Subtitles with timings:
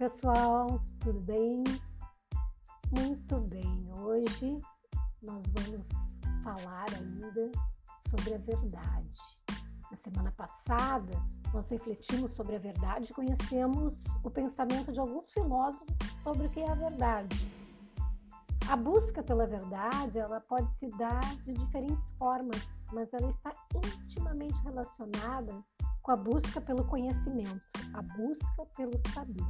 [0.00, 1.62] pessoal, tudo bem?
[2.90, 4.60] Muito bem, hoje
[5.22, 5.88] nós vamos
[6.42, 7.52] falar ainda
[8.08, 9.20] sobre a verdade.
[9.88, 11.12] Na semana passada,
[11.54, 16.60] nós refletimos sobre a verdade e conhecemos o pensamento de alguns filósofos sobre o que
[16.60, 17.36] é a verdade.
[18.68, 22.60] A busca pela verdade, ela pode se dar de diferentes formas,
[22.92, 23.52] mas ela está
[24.02, 25.64] intimamente relacionada
[26.02, 29.46] com a busca pelo conhecimento, a busca pelo saber.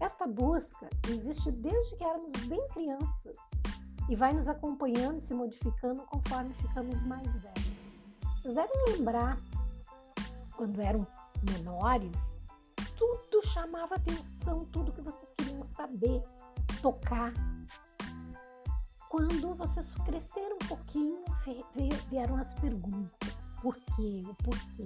[0.00, 3.36] Esta busca existe desde que éramos bem crianças
[4.08, 7.72] e vai nos acompanhando, se modificando conforme ficamos mais velhos.
[8.36, 9.36] Vocês devem lembrar,
[10.56, 11.06] quando eram
[11.42, 12.36] menores,
[12.96, 16.22] tudo chamava atenção, tudo que vocês queriam saber,
[16.80, 17.32] tocar.
[19.08, 21.24] Quando vocês cresceram um pouquinho,
[22.08, 24.22] vieram as perguntas: por quê?
[24.28, 24.84] O porquê?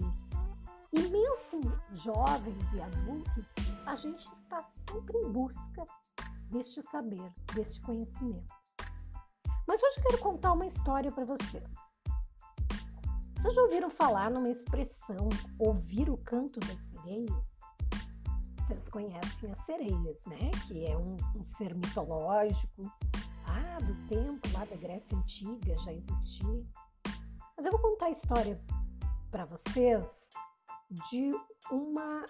[1.33, 3.55] Mesmo jovens e adultos,
[3.87, 5.83] a gente está sempre em busca
[6.51, 8.55] deste saber, deste conhecimento.
[9.67, 11.75] Mas hoje quero contar uma história para vocês.
[13.35, 17.45] Vocês já ouviram falar numa expressão ouvir o canto das sereias?
[18.59, 20.51] Vocês conhecem as sereias, né?
[20.69, 22.83] Que é um, um ser mitológico,
[23.47, 26.63] lá do tempo, lá da Grécia Antiga, já existia.
[27.57, 28.63] Mas eu vou contar a história
[29.31, 30.35] para vocês
[31.11, 31.33] de
[31.71, 32.25] uma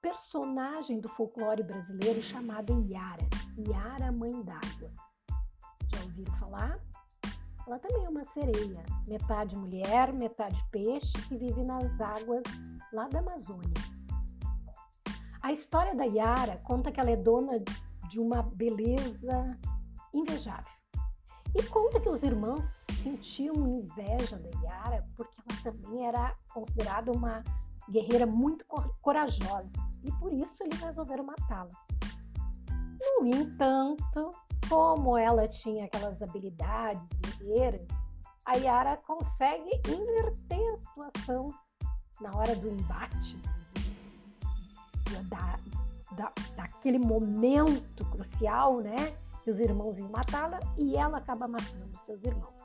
[0.00, 4.92] personagem do folclore brasileiro chamada Iara, Iara Mãe d'Água.
[5.92, 6.80] Já ouviram falar?
[7.66, 12.44] Ela também é uma sereia, metade mulher, metade peixe, que vive nas águas
[12.92, 13.74] lá da Amazônia.
[15.42, 17.58] A história da Iara conta que ela é dona
[18.08, 19.58] de uma beleza
[20.14, 20.72] invejável.
[21.56, 27.42] E conta que os irmãos sentiam inveja da Yara porque ela também era considerada uma
[27.90, 28.64] guerreira muito
[29.00, 31.70] corajosa e por isso eles resolveram matá-la.
[33.20, 34.30] No entanto,
[34.68, 37.08] como ela tinha aquelas habilidades
[37.38, 37.86] guerreiras,
[38.44, 41.54] a Yara consegue inverter a situação
[42.20, 43.36] na hora do embate,
[45.28, 45.58] da,
[46.16, 48.96] da, daquele momento crucial, né?
[49.42, 52.55] Que os irmãos iam matá-la e ela acaba matando seus irmãos.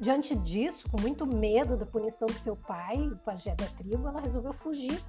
[0.00, 4.20] Diante disso, com muito medo da punição do seu pai, o pajé da tribo, ela
[4.20, 5.00] resolveu fugir.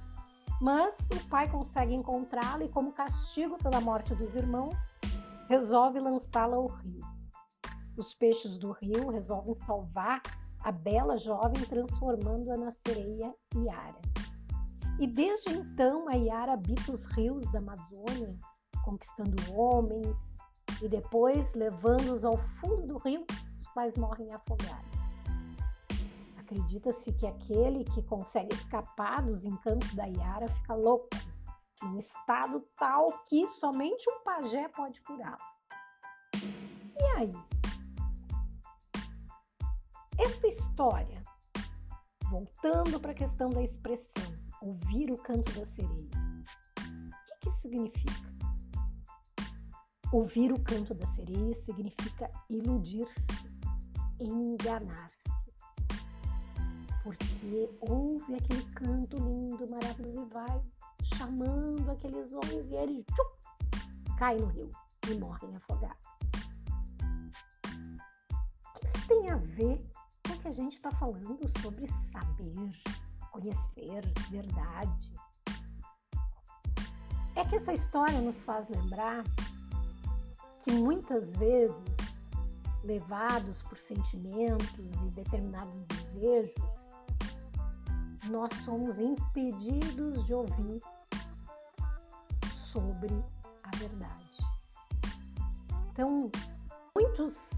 [0.60, 4.96] Mas o pai consegue encontrá-la e, como castigo pela morte dos irmãos,
[5.48, 7.00] resolve lançá-la ao rio.
[7.96, 10.22] Os peixes do rio resolvem salvar
[10.60, 14.00] a bela jovem, transformando-a na sereia Iara.
[14.98, 18.34] E desde então, a Iara habita os rios da Amazônia,
[18.82, 20.38] conquistando homens
[20.80, 23.26] e depois levando-os ao fundo do rio
[23.76, 24.90] mas morrem afogados.
[26.38, 31.10] Acredita-se que aquele que consegue escapar dos encantos da Yara fica louco,
[31.82, 35.36] num estado tal que somente um pajé pode curá-lo.
[36.98, 37.32] E aí?
[40.18, 41.22] Esta história,
[42.30, 44.32] voltando para a questão da expressão,
[44.62, 46.10] ouvir o canto da sereia,
[46.78, 48.34] o que, que significa?
[50.12, 53.55] Ouvir o canto da sereia significa iludir-se
[54.20, 55.24] enganar-se.
[57.02, 60.62] Porque ouve aquele canto lindo, maravilhoso e vai
[61.02, 64.70] chamando aqueles homens e eles tchum, caem no rio
[65.08, 66.06] e morrem afogados.
[68.64, 69.84] O que isso tem a ver
[70.26, 72.70] com o que a gente está falando sobre saber,
[73.30, 75.12] conhecer, verdade?
[77.36, 79.22] É que essa história nos faz lembrar
[80.64, 81.76] que muitas vezes
[82.86, 86.94] levados por sentimentos e determinados desejos,
[88.30, 90.80] nós somos impedidos de ouvir
[92.50, 93.12] sobre
[93.62, 94.38] a verdade.
[95.90, 96.30] Então,
[96.94, 97.50] muitos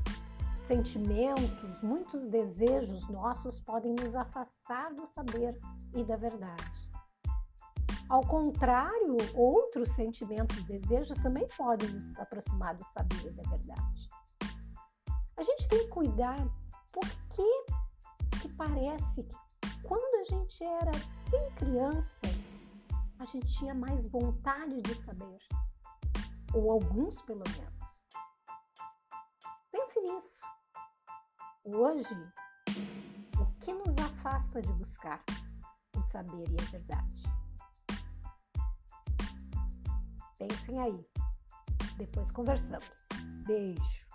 [0.58, 5.58] sentimentos, muitos desejos nossos podem nos afastar do saber
[5.94, 6.88] e da verdade.
[8.08, 14.08] Ao contrário, outros sentimentos e desejos também podem nos aproximar do saber e da verdade.
[15.38, 16.36] A gente tem que cuidar
[16.92, 17.64] porque
[18.42, 20.90] que parece que quando a gente era
[21.30, 22.26] bem criança,
[23.20, 25.38] a gente tinha mais vontade de saber,
[26.52, 28.04] ou alguns pelo menos.
[29.70, 30.42] Pense nisso.
[31.64, 32.14] Hoje,
[33.40, 35.22] o que nos afasta de buscar
[35.96, 37.22] o saber e a verdade?
[40.36, 41.06] Pensem aí.
[41.96, 43.08] Depois conversamos.
[43.46, 44.07] Beijo.